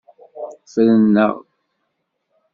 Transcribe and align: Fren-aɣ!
Fren-aɣ! 0.71 1.33